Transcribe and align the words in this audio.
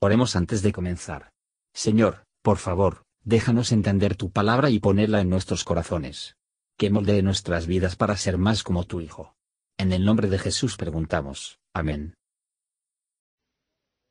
Oremos 0.00 0.36
antes 0.36 0.62
de 0.62 0.72
comenzar. 0.72 1.30
Señor, 1.72 2.26
por 2.42 2.58
favor, 2.58 3.04
déjanos 3.24 3.72
entender 3.72 4.14
tu 4.14 4.30
palabra 4.30 4.68
y 4.70 4.78
ponerla 4.78 5.20
en 5.20 5.30
nuestros 5.30 5.64
corazones. 5.64 6.36
Que 6.76 6.90
moldee 6.90 7.22
nuestras 7.22 7.66
vidas 7.66 7.96
para 7.96 8.16
ser 8.16 8.36
más 8.36 8.62
como 8.62 8.84
tu 8.84 9.00
Hijo. 9.00 9.34
En 9.78 9.92
el 9.92 10.04
nombre 10.04 10.28
de 10.28 10.38
Jesús 10.38 10.76
preguntamos. 10.76 11.58
Amén. 11.72 12.14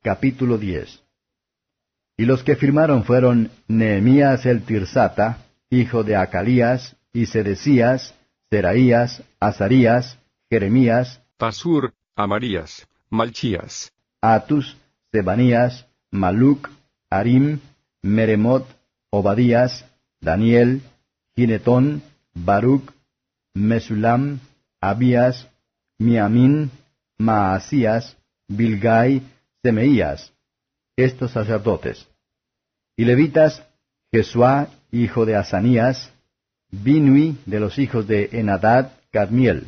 Capítulo 0.01 0.57
10 0.57 1.03
Y 2.17 2.25
los 2.25 2.43
que 2.43 2.55
firmaron 2.55 3.03
fueron 3.03 3.51
Nehemías 3.67 4.45
el 4.45 4.63
Tirsata, 4.63 5.45
hijo 5.69 6.03
de 6.03 6.15
Acalías, 6.15 6.95
y 7.13 7.27
Sedecías, 7.27 8.13
Seraías, 8.51 9.23
Azarías, 9.39 10.19
Jeremías, 10.49 11.21
Pasur, 11.37 11.93
Amarías, 12.15 12.87
Malchías, 13.09 13.91
Atus, 14.21 14.77
Sebanías, 15.15 15.87
Maluc, 16.11 16.69
Arim, 17.09 17.61
Meremot, 18.01 18.67
Obadías, 19.09 19.85
Daniel, 20.19 20.81
Ginetón, 21.37 22.03
Baruch, 22.33 22.91
Mesulam, 23.53 24.41
Abías, 24.81 25.47
Miamín, 25.97 26.69
Maasías, 27.17 28.17
Bilgai, 28.49 29.21
Semeías, 29.63 30.33
estos 30.97 31.31
sacerdotes. 31.31 32.05
Y 32.97 33.05
levitas, 33.05 33.63
Jesuá, 34.11 34.67
hijo 34.91 35.25
de 35.25 35.37
Asanías, 35.37 36.11
Binui 36.71 37.37
de 37.45 37.61
los 37.61 37.79
hijos 37.79 38.05
de 38.05 38.31
Enadad, 38.33 38.91
Cadmiel, 39.13 39.67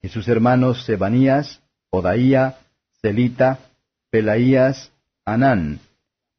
y 0.00 0.08
sus 0.08 0.26
hermanos 0.26 0.84
Sebanías, 0.86 1.60
Odaía, 1.90 2.56
Celita, 3.02 3.58
Pelaías, 4.10 4.90
Anán, 5.24 5.80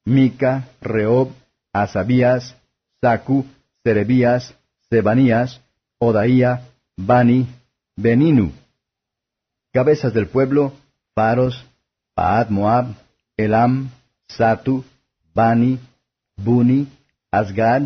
Mica, 0.06 0.68
Reob, 0.82 1.32
Asabías, 1.74 2.56
Sacu, 3.02 3.46
Serebías, 3.84 4.54
Sebanías, 4.90 5.62
Odaía, 6.00 6.68
Bani, 6.98 7.48
Beninu. 7.96 8.52
Cabezas 9.72 10.14
del 10.14 10.28
pueblo, 10.28 10.74
Paros, 11.14 11.66
Paad 12.14 12.50
Moab, 12.50 12.96
Elam, 13.38 13.90
Satu, 14.28 14.84
Bani, 15.34 15.80
Buni, 16.36 16.88
Asgad, 17.32 17.84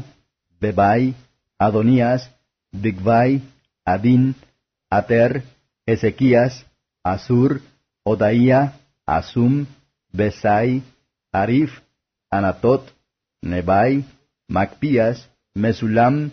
Bebai, 0.60 1.14
Adonías, 1.60 2.32
Bigvai, 2.72 3.42
Adin, 3.86 4.36
Ater, 4.90 5.44
Ezequías, 5.86 6.66
Asur, 7.04 7.62
Odaía, 8.04 8.74
Asum, 9.06 9.68
Besai, 10.14 10.82
Arif, 11.34 11.72
Anatot, 12.32 12.84
Nebai, 13.44 14.04
Macpías, 14.50 15.28
Mesulam, 15.56 16.32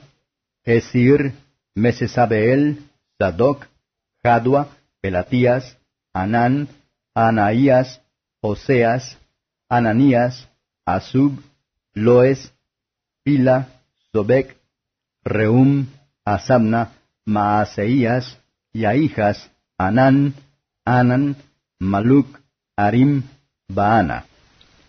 Hesir, 0.64 1.32
Mesesabeel, 1.74 2.78
Sadoc, 3.18 3.66
Jadua, 4.24 4.68
Pelatías, 5.00 5.76
Anán, 6.14 6.68
Anaías, 7.14 8.00
Oseas, 8.40 9.18
Ananías, 9.68 10.48
Asub, 10.84 11.38
Loes, 11.94 12.52
Pila, 13.24 13.68
Sobek, 14.12 14.56
Reum, 15.24 15.86
Asamna, 16.24 16.92
Maaseías, 17.24 18.38
y 18.72 18.84
a 18.84 18.94
hijas, 18.94 19.50
Anán, 19.78 20.34
Anan, 20.84 21.36
Maluc, 21.78 22.41
Arim, 22.86 23.22
Baana. 23.68 24.26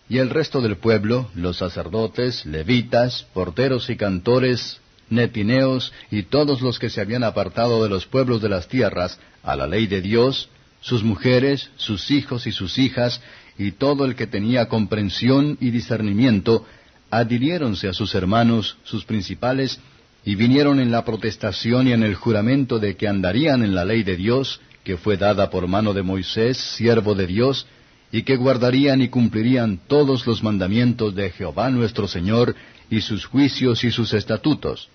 Y 0.08 0.18
el 0.18 0.30
resto 0.30 0.60
del 0.60 0.76
pueblo, 0.76 1.30
los 1.34 1.58
sacerdotes, 1.58 2.44
levitas, 2.44 3.26
porteros 3.32 3.88
y 3.88 3.96
cantores, 3.96 4.80
netineos 5.10 5.92
y 6.10 6.24
todos 6.24 6.60
los 6.60 6.78
que 6.78 6.90
se 6.90 7.00
habían 7.00 7.22
apartado 7.22 7.82
de 7.82 7.88
los 7.88 8.06
pueblos 8.06 8.42
de 8.42 8.48
las 8.48 8.68
tierras 8.68 9.18
a 9.42 9.54
la 9.54 9.66
ley 9.66 9.86
de 9.86 10.00
Dios, 10.00 10.48
sus 10.80 11.04
mujeres, 11.04 11.70
sus 11.76 12.10
hijos 12.10 12.46
y 12.46 12.52
sus 12.52 12.78
hijas, 12.78 13.20
y 13.56 13.72
todo 13.72 14.04
el 14.04 14.16
que 14.16 14.26
tenía 14.26 14.68
comprensión 14.68 15.56
y 15.60 15.70
discernimiento, 15.70 16.66
adhiriéronse 17.10 17.88
a 17.88 17.92
sus 17.92 18.14
hermanos, 18.14 18.76
sus 18.82 19.04
principales, 19.04 19.78
y 20.24 20.34
vinieron 20.34 20.80
en 20.80 20.90
la 20.90 21.04
protestación 21.04 21.86
y 21.86 21.92
en 21.92 22.02
el 22.02 22.16
juramento 22.16 22.80
de 22.80 22.96
que 22.96 23.06
andarían 23.06 23.62
en 23.62 23.74
la 23.74 23.84
ley 23.84 24.02
de 24.02 24.16
Dios, 24.16 24.60
que 24.82 24.96
fue 24.96 25.16
dada 25.16 25.48
por 25.48 25.68
mano 25.68 25.94
de 25.94 26.02
Moisés, 26.02 26.58
siervo 26.58 27.14
de 27.14 27.26
Dios, 27.26 27.66
y 28.14 28.22
que 28.22 28.36
guardarían 28.36 29.02
y 29.02 29.08
cumplirían 29.08 29.80
todos 29.88 30.24
los 30.24 30.40
mandamientos 30.40 31.16
de 31.16 31.30
Jehová 31.30 31.68
nuestro 31.70 32.06
Señor, 32.06 32.54
y 32.88 33.00
sus 33.00 33.24
juicios 33.26 33.82
y 33.82 33.90
sus 33.90 34.14
estatutos, 34.14 34.88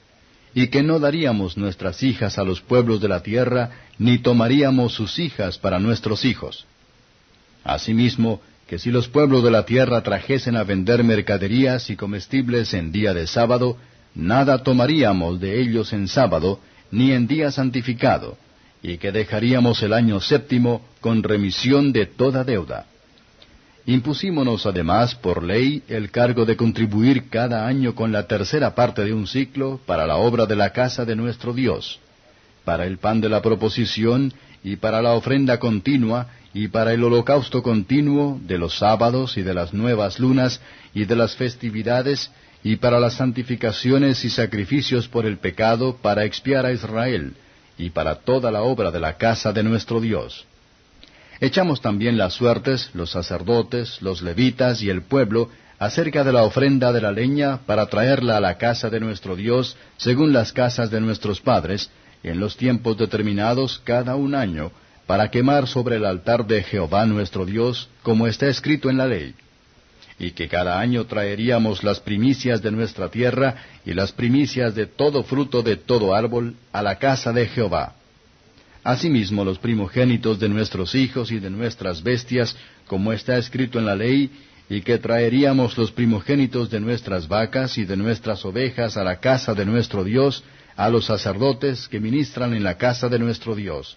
y 0.56 0.68
que 0.68 0.84
no 0.84 1.00
daríamos 1.00 1.58
nuestras 1.58 2.02
hijas 2.02 2.40
a 2.40 2.46
los 2.46 2.62
pueblos 2.62 3.02
de 3.02 3.10
la 3.10 3.22
tierra, 3.22 3.72
ni 3.98 4.20
tomaríamos 4.20 4.94
sus 4.94 5.20
hijas 5.20 5.58
para 5.58 5.80
nuestros 5.80 6.24
hijos. 6.24 6.66
Asimismo, 7.66 8.40
que 8.68 8.80
si 8.80 8.90
los 8.90 9.10
pueblos 9.10 9.44
de 9.44 9.52
la 9.52 9.66
tierra 9.66 10.02
trajesen 10.02 10.56
a 10.56 10.64
vender 10.64 11.04
mercaderías 11.04 11.90
y 11.90 11.98
comestibles 11.98 12.74
en 12.74 12.94
día 12.94 13.14
de 13.14 13.28
sábado, 13.28 13.76
nada 14.16 14.64
tomaríamos 14.64 15.42
de 15.42 15.60
ellos 15.60 15.92
en 15.92 16.08
sábado, 16.08 16.62
ni 16.90 17.12
en 17.12 17.28
día 17.28 17.52
santificado, 17.52 18.38
y 18.82 18.98
que 18.98 19.12
dejaríamos 19.12 19.84
el 19.84 19.92
año 19.92 20.22
séptimo 20.22 20.88
con 21.02 21.22
remisión 21.22 21.92
de 21.92 22.06
toda 22.06 22.46
deuda. 22.46 22.86
Impusimos 23.86 24.66
además 24.66 25.16
por 25.16 25.44
ley 25.44 25.84
el 25.88 26.12
cargo 26.12 26.46
de 26.46 26.56
contribuir 26.56 27.30
cada 27.30 27.66
año 27.66 27.96
con 27.96 28.12
la 28.12 28.28
tercera 28.28 28.76
parte 28.76 29.04
de 29.04 29.14
un 29.14 29.26
ciclo 29.26 29.80
para 29.86 30.06
la 30.06 30.18
obra 30.18 30.46
de 30.46 30.56
la 30.56 30.72
casa 30.72 31.06
de 31.06 31.16
nuestro 31.16 31.54
Dios, 31.54 32.00
para 32.66 32.86
el 32.86 32.98
pan 32.98 33.22
de 33.22 33.30
la 33.30 33.42
proposición 33.42 34.34
y 34.64 34.76
para 34.76 35.02
la 35.02 35.14
ofrenda 35.14 35.60
continua 35.60 36.28
y 36.54 36.68
para 36.68 36.94
el 36.94 37.04
holocausto 37.04 37.64
continuo 37.64 38.40
de 38.44 38.58
los 38.58 38.78
sábados 38.78 39.38
y 39.38 39.44
de 39.44 39.54
las 39.54 39.74
nuevas 39.74 40.20
lunas 40.20 40.62
y 40.94 41.06
de 41.06 41.16
las 41.16 41.36
festividades 41.36 42.32
y 42.64 42.76
para 42.76 43.00
las 43.00 43.14
santificaciones 43.14 44.26
y 44.26 44.30
sacrificios 44.30 45.08
por 45.08 45.26
el 45.26 45.38
pecado 45.38 45.96
para 46.02 46.26
expiar 46.26 46.66
a 46.66 46.74
Israel 46.74 47.34
y 47.78 47.92
para 47.92 48.16
toda 48.16 48.52
la 48.52 48.64
obra 48.64 48.92
de 48.92 49.00
la 49.00 49.18
casa 49.18 49.54
de 49.54 49.64
nuestro 49.64 50.02
Dios. 50.02 50.46
Echamos 51.42 51.80
también 51.80 52.18
las 52.18 52.34
suertes, 52.34 52.90
los 52.94 53.12
sacerdotes, 53.12 54.02
los 54.02 54.22
levitas 54.22 54.82
y 54.82 54.90
el 54.90 55.04
pueblo, 55.04 55.50
acerca 55.78 56.26
de 56.26 56.34
la 56.34 56.44
ofrenda 56.44 56.92
de 56.92 57.00
la 57.00 57.14
leña 57.14 57.60
para 57.66 57.86
traerla 57.86 58.36
a 58.36 58.42
la 58.42 58.58
casa 58.58 58.90
de 58.90 59.00
nuestro 59.00 59.38
Dios, 59.38 59.78
según 59.96 60.34
las 60.34 60.52
casas 60.52 60.92
de 60.92 61.00
nuestros 61.00 61.40
padres, 61.40 61.90
en 62.24 62.42
los 62.42 62.58
tiempos 62.58 62.98
determinados 62.98 63.80
cada 63.86 64.18
un 64.18 64.36
año, 64.36 64.74
para 65.08 65.32
quemar 65.32 65.68
sobre 65.68 65.96
el 65.96 66.06
altar 66.06 66.46
de 66.46 66.62
Jehová 66.62 67.06
nuestro 67.06 67.46
Dios, 67.46 67.90
como 68.04 68.28
está 68.28 68.48
escrito 68.48 68.90
en 68.90 68.98
la 68.98 69.08
ley. 69.08 69.34
Y 70.20 70.32
que 70.32 70.50
cada 70.50 70.78
año 70.82 71.06
traeríamos 71.06 71.86
las 71.86 72.02
primicias 72.02 72.62
de 72.62 72.72
nuestra 72.72 73.08
tierra 73.08 73.56
y 73.86 73.94
las 73.94 74.12
primicias 74.12 74.76
de 74.76 74.88
todo 74.88 75.24
fruto 75.24 75.62
de 75.62 75.78
todo 75.78 76.14
árbol 76.14 76.58
a 76.74 76.84
la 76.84 77.00
casa 77.00 77.32
de 77.32 77.48
Jehová 77.48 77.96
Asimismo 78.90 79.46
los 79.46 79.60
primogénitos 79.60 80.40
de 80.40 80.50
nuestros 80.50 80.96
hijos 80.96 81.32
y 81.32 81.38
de 81.38 81.52
nuestras 81.52 82.02
bestias, 82.02 82.56
como 82.88 83.14
está 83.14 83.38
escrito 83.38 83.78
en 83.78 83.86
la 83.86 83.96
ley, 83.96 84.32
y 84.68 84.82
que 84.82 84.98
traeríamos 84.98 85.78
los 85.78 85.92
primogénitos 85.92 86.72
de 86.72 86.80
nuestras 86.80 87.28
vacas 87.28 87.78
y 87.78 87.86
de 87.86 87.96
nuestras 87.96 88.44
ovejas 88.46 88.98
a 88.98 89.04
la 89.04 89.20
casa 89.20 89.54
de 89.54 89.64
nuestro 89.64 90.04
Dios, 90.04 90.44
a 90.76 90.90
los 90.90 91.06
sacerdotes 91.06 91.88
que 91.88 92.00
ministran 92.00 92.56
en 92.56 92.64
la 92.64 92.80
casa 92.80 93.10
de 93.10 93.20
nuestro 93.20 93.54
Dios. 93.54 93.96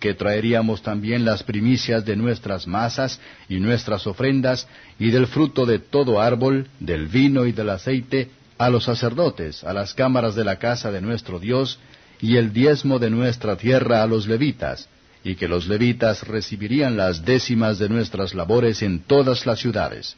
Que 0.00 0.12
traeríamos 0.12 0.82
también 0.82 1.24
las 1.24 1.44
primicias 1.44 2.04
de 2.04 2.16
nuestras 2.16 2.66
masas 2.66 3.20
y 3.48 3.60
nuestras 3.60 4.08
ofrendas, 4.08 4.66
y 4.98 5.12
del 5.12 5.28
fruto 5.28 5.66
de 5.66 5.78
todo 5.78 6.20
árbol, 6.20 6.66
del 6.80 7.06
vino 7.06 7.46
y 7.46 7.52
del 7.52 7.70
aceite, 7.70 8.30
a 8.58 8.70
los 8.70 8.82
sacerdotes, 8.82 9.62
a 9.62 9.72
las 9.72 9.94
cámaras 9.94 10.34
de 10.34 10.42
la 10.42 10.56
casa 10.56 10.90
de 10.90 11.00
nuestro 11.00 11.38
Dios, 11.38 11.78
y 12.20 12.36
el 12.36 12.52
diezmo 12.52 12.98
de 12.98 13.10
nuestra 13.10 13.56
tierra 13.56 14.02
a 14.02 14.06
los 14.06 14.26
levitas, 14.26 14.88
y 15.24 15.34
que 15.34 15.48
los 15.48 15.66
levitas 15.66 16.26
recibirían 16.26 16.96
las 16.96 17.24
décimas 17.24 17.78
de 17.78 17.88
nuestras 17.88 18.34
labores 18.34 18.82
en 18.82 19.00
todas 19.00 19.44
las 19.46 19.58
ciudades. 19.58 20.16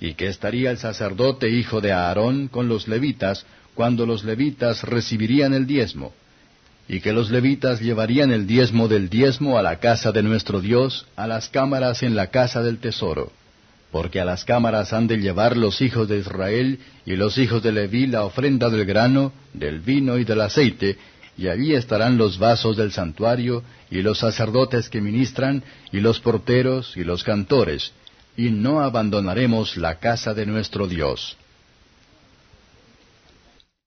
Y 0.00 0.14
que 0.14 0.28
estaría 0.28 0.70
el 0.70 0.78
sacerdote 0.78 1.50
hijo 1.50 1.80
de 1.80 1.92
Aarón 1.92 2.48
con 2.48 2.68
los 2.68 2.88
levitas, 2.88 3.46
cuando 3.74 4.06
los 4.06 4.24
levitas 4.24 4.82
recibirían 4.82 5.54
el 5.54 5.66
diezmo, 5.66 6.12
y 6.88 7.00
que 7.00 7.12
los 7.12 7.30
levitas 7.30 7.80
llevarían 7.80 8.30
el 8.32 8.46
diezmo 8.46 8.88
del 8.88 9.08
diezmo 9.08 9.58
a 9.58 9.62
la 9.62 9.78
casa 9.78 10.12
de 10.12 10.22
nuestro 10.22 10.60
Dios, 10.60 11.06
a 11.16 11.26
las 11.26 11.48
cámaras 11.48 12.02
en 12.02 12.16
la 12.16 12.28
casa 12.28 12.62
del 12.62 12.78
tesoro. 12.78 13.32
Porque 13.90 14.20
a 14.20 14.24
las 14.24 14.44
cámaras 14.44 14.92
han 14.92 15.06
de 15.06 15.18
llevar 15.18 15.56
los 15.56 15.82
hijos 15.82 16.08
de 16.08 16.18
Israel 16.18 16.78
y 17.04 17.16
los 17.16 17.36
hijos 17.36 17.62
de 17.62 17.72
Leví 17.72 18.06
la 18.06 18.24
ofrenda 18.24 18.70
del 18.70 18.86
grano, 18.86 19.32
del 19.52 19.80
vino 19.80 20.18
y 20.18 20.24
del 20.24 20.40
aceite, 20.40 20.96
y 21.36 21.48
allí 21.48 21.74
estarán 21.74 22.18
los 22.18 22.38
vasos 22.38 22.76
del 22.76 22.92
santuario, 22.92 23.62
y 23.90 24.02
los 24.02 24.18
sacerdotes 24.18 24.88
que 24.88 25.00
ministran, 25.00 25.64
y 25.90 26.00
los 26.00 26.20
porteros, 26.20 26.96
y 26.96 27.04
los 27.04 27.24
cantores, 27.24 27.92
y 28.36 28.50
no 28.50 28.80
abandonaremos 28.80 29.76
la 29.76 29.98
casa 29.98 30.34
de 30.34 30.46
nuestro 30.46 30.86
Dios. 30.86 31.36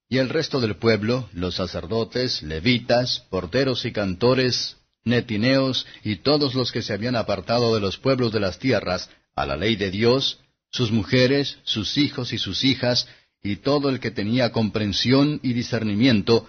Y 0.09 0.17
el 0.19 0.29
resto 0.29 0.61
del 0.61 0.75
pueblo, 0.75 1.29
los 1.33 1.55
sacerdotes, 1.55 2.43
levitas, 2.43 3.23
porteros 3.29 3.85
y 3.85 3.91
cantores, 3.91 4.77
netineos 5.03 5.85
y 6.03 6.17
todos 6.17 6.55
los 6.55 6.71
que 6.71 6.81
se 6.81 6.93
habían 6.93 7.15
apartado 7.15 7.73
de 7.73 7.81
los 7.81 7.97
pueblos 7.97 8.31
de 8.31 8.39
las 8.39 8.59
tierras 8.59 9.09
a 9.35 9.45
la 9.45 9.55
ley 9.55 9.75
de 9.75 9.91
Dios, 9.91 10.39
sus 10.71 10.91
mujeres, 10.91 11.57
sus 11.63 11.97
hijos 11.97 12.33
y 12.33 12.37
sus 12.37 12.63
hijas, 12.63 13.07
y 13.41 13.57
todo 13.57 13.89
el 13.89 13.99
que 13.99 14.11
tenía 14.11 14.51
comprensión 14.51 15.39
y 15.43 15.53
discernimiento, 15.53 16.47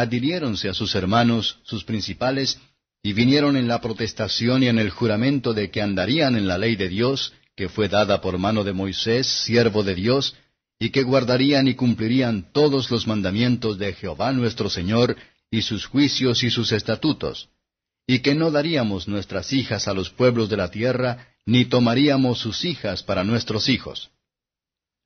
adhiriéronse 0.00 0.68
a 0.68 0.74
sus 0.74 0.94
hermanos, 0.94 1.58
sus 1.64 1.84
principales, 1.84 2.60
y 3.02 3.12
vinieron 3.12 3.56
en 3.56 3.68
la 3.68 3.80
protestación 3.80 4.62
y 4.62 4.68
en 4.68 4.78
el 4.78 4.90
juramento 4.90 5.54
de 5.54 5.70
que 5.70 5.80
andarían 5.80 6.36
en 6.36 6.48
la 6.48 6.58
ley 6.58 6.76
de 6.76 6.88
Dios, 6.88 7.32
que 7.54 7.68
fue 7.68 7.88
dada 7.88 8.20
por 8.20 8.38
mano 8.38 8.64
de 8.64 8.72
Moisés, 8.72 9.26
siervo 9.26 9.82
de 9.82 9.94
Dios, 9.94 10.34
y 10.78 10.90
que 10.90 11.02
guardarían 11.02 11.68
y 11.68 11.74
cumplirían 11.74 12.52
todos 12.52 12.90
los 12.90 13.06
mandamientos 13.06 13.78
de 13.78 13.94
Jehová 13.94 14.32
nuestro 14.32 14.68
Señor, 14.68 15.16
y 15.50 15.62
sus 15.62 15.86
juicios 15.86 16.42
y 16.42 16.50
sus 16.50 16.72
estatutos, 16.72 17.48
y 18.06 18.18
que 18.18 18.34
no 18.34 18.50
daríamos 18.50 19.08
nuestras 19.08 19.52
hijas 19.52 19.88
a 19.88 19.94
los 19.94 20.10
pueblos 20.10 20.48
de 20.48 20.56
la 20.56 20.70
tierra, 20.70 21.28
ni 21.46 21.64
tomaríamos 21.64 22.38
sus 22.38 22.64
hijas 22.64 23.02
para 23.02 23.24
nuestros 23.24 23.68
hijos. 23.68 24.10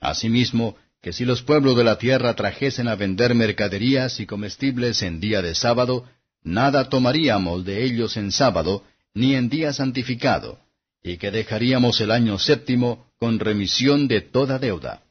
Asimismo, 0.00 0.76
que 1.02 1.12
si 1.12 1.25
los 1.25 1.43
pueblos 1.43 1.76
de 1.76 1.85
la 1.85 1.97
tierra 1.97 2.35
trajesen 2.35 2.88
a 2.88 2.94
vender 2.94 3.35
mercaderías 3.35 4.20
y 4.20 4.26
comestibles 4.26 5.02
en 5.02 5.20
día 5.20 5.41
de 5.41 5.55
sábado, 5.55 6.05
nada 6.43 6.88
tomaríamos 6.88 7.64
de 7.64 7.85
ellos 7.85 8.17
en 8.17 8.32
sábado, 8.32 8.85
ni 9.14 9.35
en 9.35 9.49
día 9.49 9.73
santificado, 9.73 10.58
y 11.02 11.17
que 11.17 11.31
dejaríamos 11.31 12.00
el 12.00 12.11
año 12.11 12.38
séptimo 12.38 13.06
con 13.19 13.38
remisión 13.38 14.08
de 14.08 14.20
toda 14.20 14.58
deuda. 14.58 15.02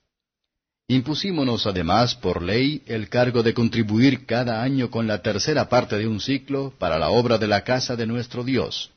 Impusimos 0.88 1.68
además 1.68 2.16
por 2.16 2.42
ley 2.42 2.82
el 2.88 3.10
cargo 3.10 3.44
de 3.44 3.54
contribuir 3.54 4.26
cada 4.26 4.64
año 4.64 4.90
con 4.90 5.06
la 5.06 5.22
tercera 5.22 5.70
parte 5.70 5.98
de 5.98 6.08
un 6.08 6.20
ciclo 6.20 6.74
para 6.80 6.98
la 6.98 7.10
obra 7.10 7.38
de 7.38 7.48
la 7.48 7.64
casa 7.64 7.96
de 7.96 8.08
nuestro 8.08 8.44
Dios, 8.44 8.92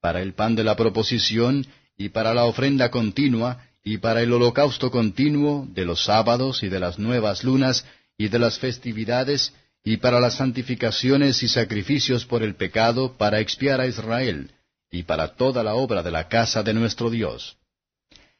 para 0.00 0.22
el 0.22 0.32
pan 0.32 0.54
de 0.54 0.64
la 0.64 0.76
proposición 0.76 1.66
y 1.98 2.10
para 2.10 2.32
la 2.32 2.44
ofrenda 2.44 2.90
continua 2.90 3.65
y 3.86 3.98
para 3.98 4.20
el 4.20 4.32
holocausto 4.32 4.90
continuo 4.90 5.64
de 5.70 5.84
los 5.84 6.06
sábados 6.06 6.64
y 6.64 6.68
de 6.68 6.80
las 6.80 6.98
nuevas 6.98 7.44
lunas 7.44 7.86
y 8.18 8.26
de 8.26 8.40
las 8.40 8.58
festividades 8.58 9.54
y 9.84 9.98
para 9.98 10.18
las 10.18 10.34
santificaciones 10.34 11.44
y 11.44 11.48
sacrificios 11.48 12.26
por 12.26 12.42
el 12.42 12.56
pecado 12.56 13.16
para 13.16 13.38
expiar 13.38 13.80
a 13.80 13.86
Israel 13.86 14.50
y 14.90 15.04
para 15.04 15.36
toda 15.36 15.62
la 15.62 15.76
obra 15.76 16.02
de 16.02 16.10
la 16.10 16.26
casa 16.26 16.64
de 16.64 16.74
nuestro 16.74 17.10
Dios. 17.10 17.58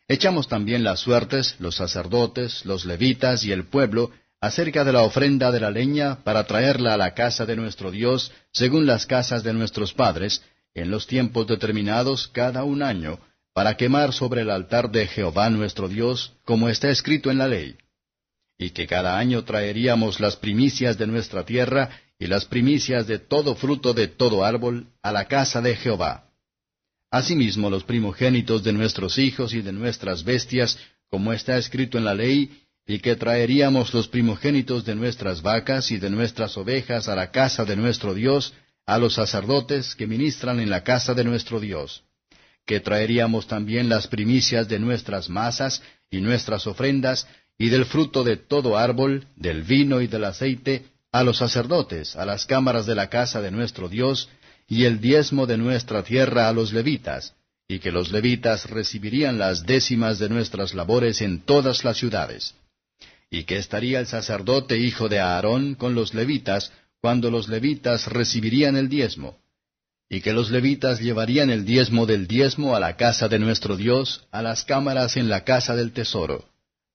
Echamos 0.09 0.49
también 0.49 0.83
las 0.83 0.99
suertes, 0.99 1.55
los 1.61 1.77
sacerdotes, 1.77 2.65
los 2.65 2.85
levitas 2.85 3.45
y 3.45 3.53
el 3.53 3.67
pueblo, 3.67 4.11
acerca 4.41 4.83
de 4.83 4.95
la 4.95 5.03
ofrenda 5.03 5.53
de 5.53 5.61
la 5.61 5.71
leña 5.71 6.25
para 6.25 6.43
traerla 6.43 6.95
a 6.95 6.97
la 6.97 7.15
casa 7.15 7.47
de 7.47 7.55
nuestro 7.55 7.93
Dios, 7.93 8.33
según 8.53 8.85
las 8.85 9.07
casas 9.07 9.45
de 9.45 9.53
nuestros 9.53 9.93
padres, 9.93 10.43
en 10.75 10.91
los 10.91 11.07
tiempos 11.07 11.47
determinados 11.47 12.27
cada 12.27 12.65
un 12.65 12.83
año, 12.83 13.21
para 13.57 13.75
quemar 13.79 14.13
sobre 14.13 14.43
el 14.43 14.51
altar 14.51 14.91
de 14.91 15.07
Jehová 15.07 15.49
nuestro 15.49 15.89
Dios, 15.89 16.35
como 16.45 16.69
está 16.69 16.91
escrito 16.91 17.31
en 17.31 17.39
la 17.39 17.49
ley. 17.49 17.77
Y 18.59 18.69
que 18.69 18.87
cada 18.87 19.17
año 19.19 19.45
traeríamos 19.45 20.21
las 20.21 20.37
primicias 20.37 20.99
de 20.99 21.07
nuestra 21.07 21.47
tierra 21.47 21.89
y 22.19 22.27
las 22.27 22.45
primicias 22.45 23.07
de 23.07 23.19
todo 23.19 23.55
fruto 23.57 23.95
de 23.95 24.09
todo 24.09 24.45
árbol 24.45 24.89
a 25.01 25.11
la 25.11 25.25
casa 25.25 25.63
de 25.63 25.75
Jehová 25.75 26.25
Asimismo 27.11 27.71
los 27.71 27.83
primogénitos 27.85 28.63
de 28.63 28.75
nuestros 28.75 29.17
hijos 29.17 29.55
y 29.55 29.63
de 29.63 29.73
nuestras 29.73 30.23
bestias, 30.23 30.79
como 31.09 31.33
está 31.33 31.57
escrito 31.57 31.97
en 31.97 32.05
la 32.05 32.13
ley, 32.13 32.51
y 32.87 32.99
que 32.99 33.17
traeríamos 33.17 33.95
los 33.95 34.07
primogénitos 34.07 34.85
de 34.85 34.97
nuestras 34.97 35.41
vacas 35.41 35.91
y 35.91 35.97
de 35.97 36.11
nuestras 36.11 36.59
ovejas 36.59 37.09
a 37.09 37.17
la 37.17 37.31
casa 37.31 37.65
de 37.65 37.75
nuestro 37.75 38.13
Dios, 38.13 38.53
a 38.85 38.99
los 38.99 39.15
sacerdotes 39.15 39.95
que 39.95 40.07
ministran 40.07 40.61
en 40.61 40.69
la 40.69 40.85
casa 40.85 41.15
de 41.15 41.25
nuestro 41.25 41.59
Dios. 41.59 42.03
Que 42.67 42.81
traeríamos 42.81 43.47
también 43.47 43.89
las 43.89 44.07
primicias 44.09 44.69
de 44.69 44.79
nuestras 44.79 45.29
masas 45.29 45.83
y 46.11 46.21
nuestras 46.21 46.67
ofrendas, 46.67 47.27
y 47.59 47.69
del 47.69 47.87
fruto 47.87 48.25
de 48.25 48.37
todo 48.37 48.77
árbol, 48.77 49.27
del 49.37 49.63
vino 49.63 50.01
y 50.01 50.09
del 50.09 50.25
aceite, 50.25 50.87
a 51.13 51.23
los 51.23 51.39
sacerdotes, 51.39 52.17
a 52.17 52.27
las 52.27 52.45
cámaras 52.45 52.85
de 52.85 52.95
la 52.95 53.09
casa 53.09 53.41
de 53.41 53.51
nuestro 53.51 53.89
Dios, 53.89 54.29
y 54.69 54.85
el 54.85 55.01
diezmo 55.01 55.47
de 55.47 55.57
nuestra 55.57 56.03
tierra 56.03 56.49
a 56.49 56.53
los 56.53 56.73
levitas, 56.73 57.35
y 57.69 57.79
que 57.79 57.93
los 57.93 58.13
levitas 58.13 58.69
recibirían 58.69 59.39
las 59.39 59.65
décimas 59.65 60.19
de 60.19 60.29
nuestras 60.29 60.75
labores 60.75 61.23
en 61.23 61.41
todas 61.41 61.85
las 61.85 61.97
ciudades. 61.97 62.55
Y 63.31 63.45
que 63.45 63.57
estaría 63.57 64.01
el 64.01 64.07
sacerdote 64.07 64.79
hijo 64.79 65.09
de 65.09 65.21
Aarón 65.21 65.75
con 65.75 65.95
los 65.95 66.15
levitas, 66.15 66.73
cuando 67.01 67.31
los 67.31 67.49
levitas 67.49 68.07
recibirían 68.09 68.77
el 68.77 68.89
diezmo. 68.89 69.39
Y 70.09 70.21
que 70.21 70.33
los 70.33 70.51
levitas 70.51 71.01
llevarían 71.01 71.51
el 71.51 71.65
diezmo 71.65 72.07
del 72.07 72.27
diezmo 72.27 72.77
a 72.77 72.81
la 72.81 72.97
casa 72.97 73.29
de 73.29 73.39
nuestro 73.39 73.77
Dios, 73.77 74.27
a 74.31 74.43
las 74.43 74.65
cámaras 74.65 75.17
en 75.17 75.29
la 75.29 75.45
casa 75.45 75.75
del 75.75 75.93
tesoro. 75.93 76.45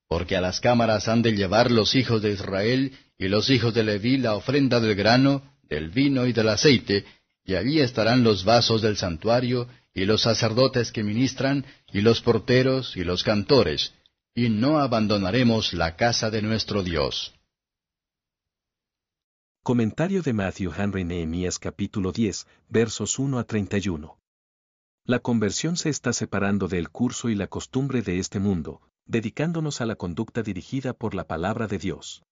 Porque 0.08 0.36
a 0.36 0.42
las 0.42 0.60
cámaras 0.60 1.08
han 1.08 1.22
de 1.22 1.34
llevar 1.34 1.72
los 1.72 1.96
hijos 1.96 2.22
de 2.22 2.32
Israel 2.32 2.94
y 3.18 3.28
los 3.28 3.50
hijos 3.50 3.74
de 3.74 3.84
Leví 3.84 4.18
la 4.18 4.36
ofrenda 4.36 4.80
del 4.80 4.96
grano, 4.96 5.44
del 5.70 5.90
vino 5.90 6.26
y 6.26 6.34
del 6.34 6.50
aceite, 6.50 7.06
y 7.46 7.56
allí 7.56 7.80
estarán 7.80 8.24
los 8.24 8.44
vasos 8.44 8.82
del 8.82 8.98
santuario, 8.98 9.68
y 9.94 10.06
los 10.06 10.22
sacerdotes 10.22 10.92
que 10.92 11.04
ministran, 11.04 11.66
y 11.92 12.02
los 12.02 12.22
porteros, 12.22 12.96
y 12.96 13.04
los 13.04 13.24
cantores, 13.24 13.94
y 14.34 14.50
no 14.50 14.80
abandonaremos 14.80 15.74
la 15.74 15.96
casa 15.96 16.30
de 16.30 16.42
nuestro 16.42 16.84
Dios. 16.84 17.34
Comentario 19.64 20.24
de 20.24 20.34
Matthew 20.34 20.74
Henry 20.76 21.04
Nehemías 21.04 21.60
capítulo 21.60 22.12
10, 22.12 22.48
versos 22.70 23.20
1 23.20 23.38
a 23.38 23.44
31. 23.44 24.18
La 25.06 25.20
conversión 25.20 25.78
se 25.78 25.90
está 25.90 26.14
separando 26.14 26.68
del 26.68 26.90
curso 26.90 27.30
y 27.30 27.36
la 27.36 27.46
costumbre 27.46 28.02
de 28.02 28.18
este 28.18 28.40
mundo, 28.40 28.82
dedicándonos 29.06 29.80
a 29.80 29.86
la 29.86 29.96
conducta 29.96 30.42
dirigida 30.42 30.94
por 30.94 31.14
la 31.14 31.28
palabra 31.28 31.68
de 31.68 31.78
Dios. 31.78 32.24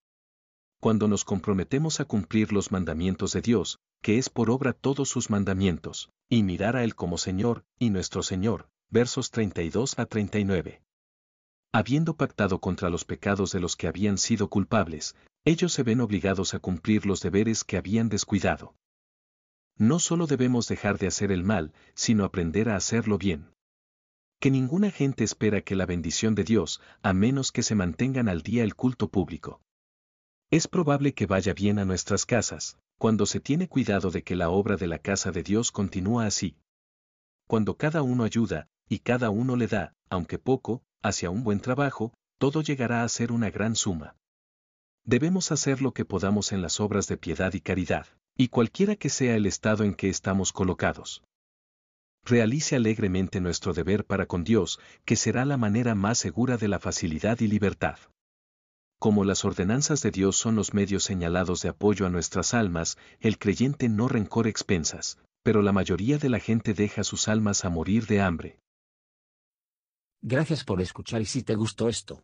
Cuando 0.82 1.08
nos 1.08 1.24
comprometemos 1.24 2.00
a 2.00 2.06
cumplir 2.06 2.52
los 2.52 2.72
mandamientos 2.72 3.32
de 3.34 3.42
Dios, 3.42 3.78
que 4.02 4.18
es 4.18 4.32
por 4.32 4.50
obra 4.50 4.74
todos 4.74 5.08
sus 5.08 5.30
mandamientos, 5.30 6.10
y 6.30 6.42
mirar 6.42 6.76
a 6.76 6.84
Él 6.84 6.96
como 6.96 7.20
Señor, 7.20 7.64
y 7.78 7.92
nuestro 7.92 8.24
Señor, 8.24 8.70
versos 8.90 9.30
32 9.30 10.00
a 10.00 10.08
39. 10.08 10.82
Habiendo 11.72 12.16
pactado 12.16 12.60
contra 12.60 12.90
los 12.90 13.06
pecados 13.06 13.52
de 13.52 13.60
los 13.60 13.76
que 13.76 13.88
habían 13.88 14.18
sido 14.18 14.50
culpables, 14.50 15.16
ellos 15.46 15.74
se 15.74 15.84
ven 15.84 16.02
obligados 16.02 16.54
a 16.54 16.60
cumplir 16.60 17.06
los 17.06 17.22
deberes 17.22 17.64
que 17.64 17.78
habían 17.78 18.10
descuidado. 18.10 18.76
No 19.78 20.00
solo 20.00 20.28
debemos 20.28 20.68
dejar 20.68 20.98
de 20.98 21.08
hacer 21.08 21.32
el 21.32 21.44
mal, 21.44 21.74
sino 21.96 22.26
aprender 22.26 22.70
a 22.70 22.76
hacerlo 22.76 23.18
bien. 23.18 23.54
Que 24.40 24.52
ninguna 24.52 24.92
gente 24.92 25.24
espera 25.24 25.62
que 25.62 25.76
la 25.76 25.86
bendición 25.86 26.36
de 26.36 26.44
Dios, 26.44 26.82
a 27.02 27.14
menos 27.14 27.52
que 27.52 27.64
se 27.64 27.76
mantengan 27.76 28.30
al 28.30 28.42
día 28.42 28.64
el 28.64 28.76
culto 28.76 29.10
público. 29.10 29.62
Es 30.52 30.68
probable 30.68 31.14
que 31.14 31.26
vaya 31.26 31.54
bien 31.54 31.80
a 31.80 31.86
nuestras 31.86 32.26
casas, 32.26 32.78
cuando 32.98 33.26
se 33.26 33.40
tiene 33.40 33.70
cuidado 33.70 34.12
de 34.12 34.24
que 34.24 34.36
la 34.36 34.50
obra 34.50 34.76
de 34.76 34.88
la 34.88 35.00
casa 35.00 35.32
de 35.32 35.44
Dios 35.44 35.72
continúa 35.72 36.26
así. 36.26 36.58
Cuando 37.48 37.78
cada 37.78 38.02
uno 38.02 38.24
ayuda, 38.24 38.68
y 38.90 39.00
cada 39.00 39.30
uno 39.30 39.56
le 39.56 39.68
da, 39.68 39.94
aunque 40.10 40.40
poco, 40.40 40.84
hacia 41.02 41.30
un 41.30 41.44
buen 41.44 41.60
trabajo, 41.60 42.14
todo 42.38 42.62
llegará 42.62 43.04
a 43.04 43.10
ser 43.10 43.32
una 43.32 43.50
gran 43.50 43.76
suma. 43.76 44.16
Debemos 45.06 45.52
hacer 45.52 45.82
lo 45.82 45.94
que 45.94 46.06
podamos 46.06 46.52
en 46.52 46.62
las 46.62 46.80
obras 46.80 47.08
de 47.08 47.18
piedad 47.18 47.54
y 47.54 47.62
caridad, 47.62 48.08
y 48.36 48.50
cualquiera 48.50 48.96
que 48.96 49.10
sea 49.10 49.36
el 49.36 49.46
estado 49.46 49.84
en 49.84 49.94
que 49.94 50.10
estamos 50.10 50.54
colocados. 50.54 51.24
Realice 52.24 52.76
alegremente 52.76 53.42
nuestro 53.42 53.74
deber 53.74 54.06
para 54.06 54.28
con 54.28 54.44
Dios, 54.44 54.80
que 55.06 55.16
será 55.16 55.46
la 55.46 55.58
manera 55.58 55.96
más 55.96 56.18
segura 56.20 56.58
de 56.58 56.68
la 56.68 56.80
facilidad 56.80 57.40
y 57.40 57.48
libertad. 57.48 57.98
Como 59.00 59.24
las 59.24 59.46
ordenanzas 59.46 60.02
de 60.02 60.12
Dios 60.12 60.36
son 60.36 60.56
los 60.56 60.74
medios 60.74 61.04
señalados 61.04 61.62
de 61.62 61.70
apoyo 61.70 62.06
a 62.06 62.10
nuestras 62.10 62.54
almas, 62.54 62.98
el 63.20 63.40
creyente 63.40 63.88
no 63.88 64.10
rencor 64.10 64.46
expensas, 64.48 65.18
pero 65.42 65.62
la 65.62 65.72
mayoría 65.72 66.18
de 66.18 66.30
la 66.30 66.40
gente 66.40 66.74
deja 66.74 67.04
sus 67.04 67.28
almas 67.30 67.64
a 67.64 67.70
morir 67.70 68.08
de 68.08 68.22
hambre. 68.22 68.60
Gracias 70.22 70.66
por 70.66 70.82
escuchar 70.82 71.22
y 71.22 71.26
si 71.26 71.44
te 71.44 71.56
gustó 71.56 71.88
esto, 71.88 72.24